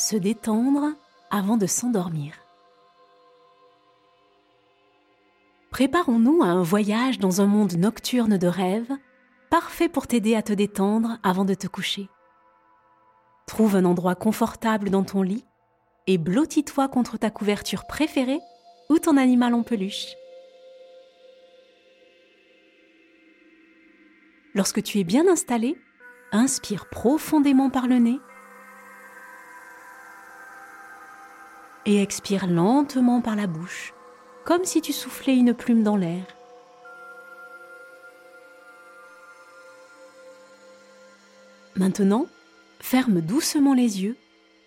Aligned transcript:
se 0.00 0.16
détendre 0.16 0.94
avant 1.30 1.58
de 1.58 1.66
s'endormir. 1.66 2.32
Préparons-nous 5.70 6.42
à 6.42 6.46
un 6.46 6.62
voyage 6.62 7.18
dans 7.18 7.42
un 7.42 7.46
monde 7.46 7.74
nocturne 7.74 8.38
de 8.38 8.46
rêves, 8.46 8.90
parfait 9.50 9.90
pour 9.90 10.06
t'aider 10.06 10.34
à 10.34 10.42
te 10.42 10.54
détendre 10.54 11.18
avant 11.22 11.44
de 11.44 11.52
te 11.52 11.66
coucher. 11.66 12.08
Trouve 13.46 13.76
un 13.76 13.84
endroit 13.84 14.14
confortable 14.14 14.88
dans 14.88 15.04
ton 15.04 15.22
lit 15.22 15.44
et 16.06 16.16
blottis-toi 16.16 16.88
contre 16.88 17.18
ta 17.18 17.30
couverture 17.30 17.86
préférée 17.86 18.40
ou 18.88 18.98
ton 18.98 19.18
animal 19.18 19.52
en 19.52 19.62
peluche. 19.62 20.14
Lorsque 24.54 24.82
tu 24.82 24.98
es 24.98 25.04
bien 25.04 25.28
installé, 25.28 25.76
inspire 26.32 26.88
profondément 26.88 27.68
par 27.68 27.86
le 27.86 27.98
nez 27.98 28.18
et 31.86 32.02
expire 32.02 32.46
lentement 32.46 33.20
par 33.20 33.36
la 33.36 33.46
bouche, 33.46 33.94
comme 34.44 34.64
si 34.64 34.80
tu 34.80 34.92
soufflais 34.92 35.36
une 35.36 35.54
plume 35.54 35.82
dans 35.82 35.96
l'air. 35.96 36.24
Maintenant, 41.76 42.26
ferme 42.80 43.20
doucement 43.20 43.74
les 43.74 44.02
yeux 44.02 44.16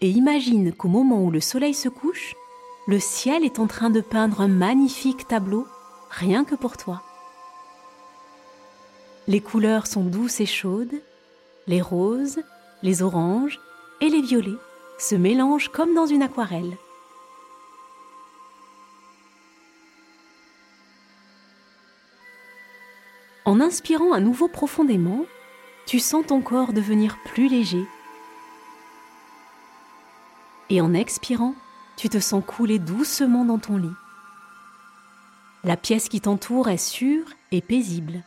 et 0.00 0.10
imagine 0.10 0.72
qu'au 0.72 0.88
moment 0.88 1.24
où 1.24 1.30
le 1.30 1.40
soleil 1.40 1.74
se 1.74 1.88
couche, 1.88 2.34
le 2.86 2.98
ciel 2.98 3.44
est 3.44 3.58
en 3.58 3.66
train 3.66 3.90
de 3.90 4.00
peindre 4.00 4.40
un 4.40 4.48
magnifique 4.48 5.26
tableau 5.26 5.66
rien 6.10 6.44
que 6.44 6.54
pour 6.54 6.76
toi. 6.76 7.02
Les 9.26 9.40
couleurs 9.40 9.86
sont 9.86 10.04
douces 10.04 10.40
et 10.40 10.46
chaudes, 10.46 11.02
les 11.66 11.82
roses, 11.82 12.40
les 12.82 13.02
oranges 13.02 13.60
et 14.00 14.08
les 14.08 14.22
violets 14.22 14.58
se 14.98 15.14
mélangent 15.14 15.68
comme 15.68 15.94
dans 15.94 16.06
une 16.06 16.22
aquarelle. 16.22 16.76
En 23.48 23.60
inspirant 23.60 24.12
à 24.12 24.20
nouveau 24.20 24.46
profondément, 24.46 25.24
tu 25.86 26.00
sens 26.00 26.26
ton 26.26 26.42
corps 26.42 26.74
devenir 26.74 27.16
plus 27.24 27.48
léger. 27.48 27.82
Et 30.68 30.82
en 30.82 30.92
expirant, 30.92 31.54
tu 31.96 32.10
te 32.10 32.18
sens 32.20 32.44
couler 32.46 32.78
doucement 32.78 33.46
dans 33.46 33.56
ton 33.56 33.78
lit. 33.78 33.96
La 35.64 35.78
pièce 35.78 36.10
qui 36.10 36.20
t'entoure 36.20 36.68
est 36.68 36.76
sûre 36.76 37.24
et 37.50 37.62
paisible. 37.62 38.22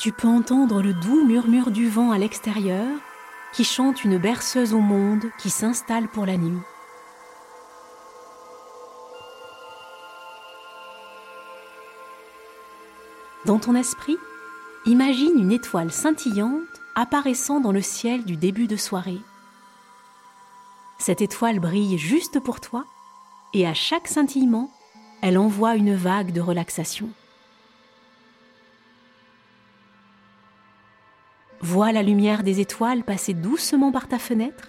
Tu 0.00 0.10
peux 0.10 0.26
entendre 0.26 0.82
le 0.82 0.94
doux 0.94 1.24
murmure 1.24 1.70
du 1.70 1.88
vent 1.88 2.10
à 2.10 2.18
l'extérieur 2.18 2.88
qui 3.52 3.62
chante 3.62 4.02
une 4.02 4.18
berceuse 4.18 4.74
au 4.74 4.80
monde 4.80 5.26
qui 5.38 5.48
s'installe 5.48 6.08
pour 6.08 6.26
la 6.26 6.38
nuit. 6.38 6.58
Dans 13.44 13.58
ton 13.58 13.74
esprit, 13.74 14.18
imagine 14.86 15.36
une 15.36 15.50
étoile 15.50 15.90
scintillante 15.90 16.62
apparaissant 16.94 17.58
dans 17.58 17.72
le 17.72 17.82
ciel 17.82 18.24
du 18.24 18.36
début 18.36 18.68
de 18.68 18.76
soirée. 18.76 19.18
Cette 20.98 21.22
étoile 21.22 21.58
brille 21.58 21.98
juste 21.98 22.38
pour 22.38 22.60
toi 22.60 22.84
et 23.52 23.66
à 23.66 23.74
chaque 23.74 24.06
scintillement, 24.06 24.70
elle 25.22 25.38
envoie 25.38 25.74
une 25.74 25.94
vague 25.96 26.30
de 26.32 26.40
relaxation. 26.40 27.08
Vois 31.60 31.90
la 31.90 32.04
lumière 32.04 32.44
des 32.44 32.60
étoiles 32.60 33.02
passer 33.02 33.34
doucement 33.34 33.90
par 33.90 34.06
ta 34.06 34.20
fenêtre 34.20 34.68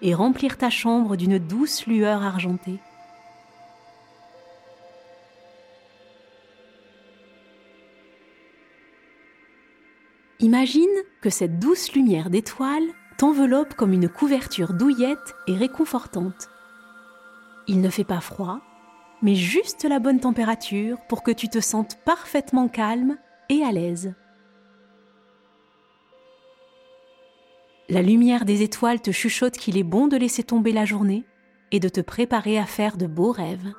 et 0.00 0.14
remplir 0.14 0.56
ta 0.56 0.70
chambre 0.70 1.16
d'une 1.16 1.38
douce 1.38 1.86
lueur 1.86 2.22
argentée. 2.22 2.80
Imagine 10.44 10.90
que 11.22 11.30
cette 11.30 11.58
douce 11.58 11.94
lumière 11.94 12.28
d'étoiles 12.28 12.90
t'enveloppe 13.16 13.72
comme 13.72 13.94
une 13.94 14.10
couverture 14.10 14.74
douillette 14.74 15.34
et 15.46 15.56
réconfortante. 15.56 16.50
Il 17.66 17.80
ne 17.80 17.88
fait 17.88 18.04
pas 18.04 18.20
froid, 18.20 18.60
mais 19.22 19.36
juste 19.36 19.84
la 19.84 20.00
bonne 20.00 20.20
température 20.20 20.98
pour 21.08 21.22
que 21.22 21.30
tu 21.30 21.48
te 21.48 21.60
sentes 21.60 21.96
parfaitement 22.04 22.68
calme 22.68 23.16
et 23.48 23.64
à 23.64 23.72
l'aise. 23.72 24.12
La 27.88 28.02
lumière 28.02 28.44
des 28.44 28.60
étoiles 28.60 29.00
te 29.00 29.12
chuchote 29.12 29.56
qu'il 29.56 29.78
est 29.78 29.82
bon 29.82 30.08
de 30.08 30.18
laisser 30.18 30.42
tomber 30.42 30.72
la 30.72 30.84
journée 30.84 31.24
et 31.72 31.80
de 31.80 31.88
te 31.88 32.02
préparer 32.02 32.58
à 32.58 32.66
faire 32.66 32.98
de 32.98 33.06
beaux 33.06 33.32
rêves. 33.32 33.72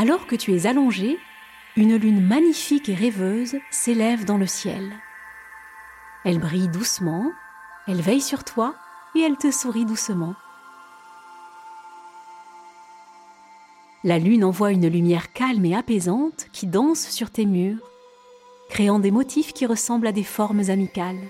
Alors 0.00 0.26
que 0.26 0.34
tu 0.34 0.54
es 0.54 0.66
allongé, 0.66 1.18
une 1.76 1.94
lune 1.96 2.26
magnifique 2.26 2.88
et 2.88 2.94
rêveuse 2.94 3.56
s'élève 3.70 4.24
dans 4.24 4.38
le 4.38 4.46
ciel. 4.46 4.94
Elle 6.24 6.38
brille 6.38 6.68
doucement, 6.68 7.30
elle 7.86 8.00
veille 8.00 8.22
sur 8.22 8.42
toi 8.42 8.74
et 9.14 9.20
elle 9.20 9.36
te 9.36 9.50
sourit 9.50 9.84
doucement. 9.84 10.34
La 14.04 14.18
lune 14.18 14.42
envoie 14.42 14.72
une 14.72 14.88
lumière 14.88 15.34
calme 15.34 15.66
et 15.66 15.76
apaisante 15.76 16.46
qui 16.50 16.66
danse 16.66 17.06
sur 17.10 17.30
tes 17.30 17.44
murs, 17.44 17.86
créant 18.70 19.00
des 19.00 19.10
motifs 19.10 19.52
qui 19.52 19.66
ressemblent 19.66 20.06
à 20.06 20.12
des 20.12 20.24
formes 20.24 20.70
amicales. 20.70 21.20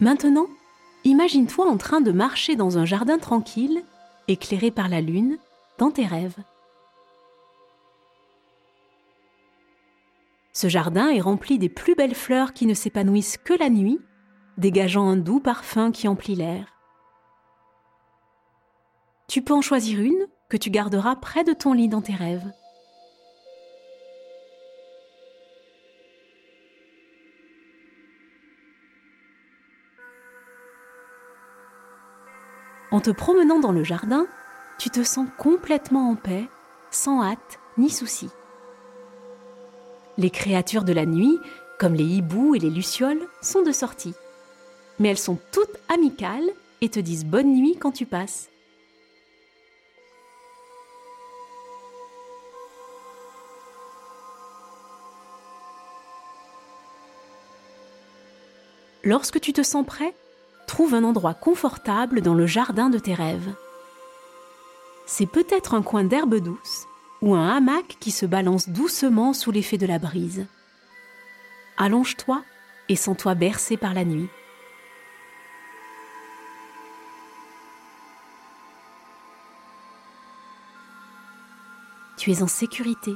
Maintenant, 0.00 0.46
imagine-toi 1.04 1.68
en 1.68 1.76
train 1.76 2.00
de 2.00 2.12
marcher 2.12 2.54
dans 2.54 2.78
un 2.78 2.84
jardin 2.84 3.18
tranquille, 3.18 3.82
éclairé 4.28 4.70
par 4.70 4.88
la 4.88 5.00
lune, 5.00 5.38
dans 5.78 5.90
tes 5.90 6.06
rêves. 6.06 6.36
Ce 10.52 10.68
jardin 10.68 11.08
est 11.08 11.20
rempli 11.20 11.58
des 11.58 11.68
plus 11.68 11.94
belles 11.94 12.14
fleurs 12.14 12.52
qui 12.52 12.66
ne 12.66 12.74
s'épanouissent 12.74 13.38
que 13.38 13.54
la 13.54 13.70
nuit, 13.70 14.00
dégageant 14.56 15.08
un 15.08 15.16
doux 15.16 15.40
parfum 15.40 15.92
qui 15.92 16.08
emplit 16.08 16.34
l'air. 16.34 16.74
Tu 19.28 19.42
peux 19.42 19.54
en 19.54 19.62
choisir 19.62 20.00
une 20.00 20.26
que 20.48 20.56
tu 20.56 20.70
garderas 20.70 21.16
près 21.16 21.44
de 21.44 21.52
ton 21.52 21.72
lit 21.72 21.88
dans 21.88 22.02
tes 22.02 22.14
rêves. 22.14 22.50
En 32.98 33.00
te 33.00 33.10
promenant 33.10 33.60
dans 33.60 33.70
le 33.70 33.84
jardin, 33.84 34.26
tu 34.76 34.90
te 34.90 35.04
sens 35.04 35.28
complètement 35.38 36.10
en 36.10 36.16
paix, 36.16 36.48
sans 36.90 37.22
hâte 37.22 37.60
ni 37.76 37.90
souci. 37.90 38.28
Les 40.16 40.30
créatures 40.30 40.82
de 40.82 40.92
la 40.92 41.06
nuit, 41.06 41.38
comme 41.78 41.94
les 41.94 42.02
hiboux 42.02 42.56
et 42.56 42.58
les 42.58 42.70
lucioles, 42.70 43.28
sont 43.40 43.62
de 43.62 43.70
sortie. 43.70 44.14
Mais 44.98 45.10
elles 45.10 45.16
sont 45.16 45.38
toutes 45.52 45.76
amicales 45.88 46.50
et 46.80 46.88
te 46.88 46.98
disent 46.98 47.24
bonne 47.24 47.54
nuit 47.54 47.76
quand 47.78 47.92
tu 47.92 48.04
passes. 48.04 48.48
Lorsque 59.04 59.38
tu 59.38 59.52
te 59.52 59.62
sens 59.62 59.86
prêt, 59.86 60.16
trouve 60.68 60.94
un 60.94 61.02
endroit 61.02 61.34
confortable 61.34 62.20
dans 62.20 62.34
le 62.34 62.46
jardin 62.46 62.90
de 62.90 62.98
tes 62.98 63.14
rêves. 63.14 63.52
C'est 65.06 65.26
peut-être 65.26 65.74
un 65.74 65.82
coin 65.82 66.04
d'herbe 66.04 66.36
douce 66.36 66.86
ou 67.22 67.34
un 67.34 67.48
hamac 67.48 67.96
qui 67.98 68.12
se 68.12 68.26
balance 68.26 68.68
doucement 68.68 69.32
sous 69.32 69.50
l'effet 69.50 69.78
de 69.78 69.86
la 69.86 69.98
brise. 69.98 70.46
Allonge-toi 71.78 72.44
et 72.88 72.96
sens-toi 72.96 73.34
bercé 73.34 73.76
par 73.76 73.94
la 73.94 74.04
nuit. 74.04 74.28
Tu 82.16 82.32
es 82.32 82.42
en 82.42 82.48
sécurité, 82.48 83.14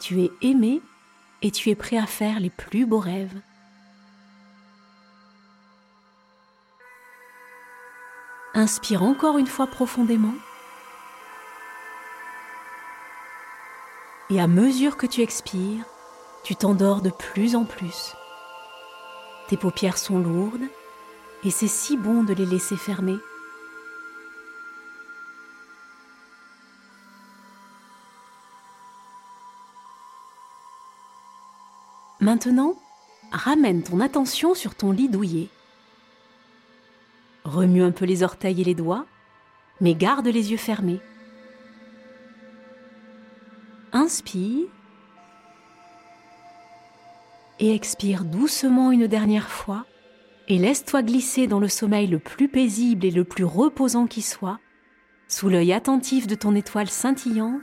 tu 0.00 0.22
es 0.22 0.30
aimé 0.40 0.80
et 1.42 1.50
tu 1.50 1.68
es 1.68 1.74
prêt 1.74 1.98
à 1.98 2.06
faire 2.06 2.40
les 2.40 2.50
plus 2.50 2.86
beaux 2.86 3.00
rêves. 3.00 3.40
Inspire 8.54 9.04
encore 9.04 9.38
une 9.38 9.46
fois 9.46 9.68
profondément. 9.68 10.34
Et 14.28 14.40
à 14.40 14.48
mesure 14.48 14.96
que 14.96 15.06
tu 15.06 15.22
expires, 15.22 15.84
tu 16.42 16.56
t'endors 16.56 17.00
de 17.00 17.10
plus 17.10 17.54
en 17.54 17.64
plus. 17.64 18.14
Tes 19.48 19.56
paupières 19.56 19.98
sont 19.98 20.18
lourdes 20.18 20.68
et 21.44 21.50
c'est 21.50 21.68
si 21.68 21.96
bon 21.96 22.24
de 22.24 22.34
les 22.34 22.46
laisser 22.46 22.76
fermer. 22.76 23.18
Maintenant, 32.20 32.74
ramène 33.32 33.82
ton 33.82 34.00
attention 34.00 34.54
sur 34.54 34.74
ton 34.74 34.90
lit 34.90 35.08
douillet. 35.08 35.48
Remue 37.50 37.82
un 37.82 37.90
peu 37.90 38.04
les 38.04 38.22
orteils 38.22 38.60
et 38.60 38.64
les 38.64 38.76
doigts, 38.76 39.06
mais 39.80 39.96
garde 39.96 40.28
les 40.28 40.52
yeux 40.52 40.56
fermés. 40.56 41.00
Inspire 43.92 44.68
et 47.58 47.74
expire 47.74 48.24
doucement 48.24 48.92
une 48.92 49.08
dernière 49.08 49.48
fois 49.48 49.84
et 50.46 50.58
laisse-toi 50.58 51.02
glisser 51.02 51.48
dans 51.48 51.58
le 51.58 51.66
sommeil 51.66 52.06
le 52.06 52.20
plus 52.20 52.48
paisible 52.48 53.04
et 53.04 53.10
le 53.10 53.24
plus 53.24 53.44
reposant 53.44 54.06
qui 54.06 54.22
soit, 54.22 54.60
sous 55.26 55.48
l'œil 55.48 55.72
attentif 55.72 56.28
de 56.28 56.36
ton 56.36 56.54
étoile 56.54 56.88
scintillante 56.88 57.62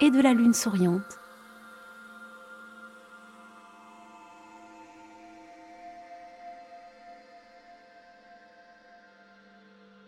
et 0.00 0.10
de 0.10 0.20
la 0.20 0.32
lune 0.32 0.54
souriante. 0.54 1.19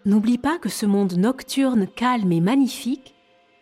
N'oublie 0.04 0.38
pas 0.38 0.58
que 0.58 0.68
ce 0.68 0.84
monde 0.84 1.12
nocturne 1.12 1.86
calme 1.86 2.32
et 2.32 2.40
magnifique 2.40 3.14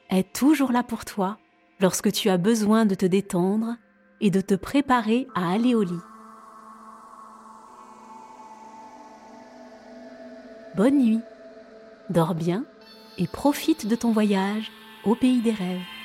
est 0.08 0.32
toujours 0.32 0.72
là 0.72 0.82
pour 0.82 1.04
toi 1.04 1.38
lorsque 1.81 2.10
tu 2.12 2.31
as 2.31 2.38
besoin 2.38 2.87
de 2.87 2.94
te 2.94 3.04
détendre 3.04 3.76
et 4.22 4.31
de 4.31 4.40
te 4.40 4.54
préparer 4.54 5.26
à 5.34 5.52
aller 5.52 5.75
au 5.75 5.82
lit. 5.82 5.92
Bonne 10.76 10.98
nuit, 10.98 11.20
dors 12.08 12.34
bien 12.34 12.64
et 13.19 13.26
profite 13.26 13.86
de 13.86 13.96
ton 13.96 14.12
voyage 14.12 14.70
au 15.04 15.14
pays 15.14 15.43
des 15.43 15.52
rêves. 15.52 16.00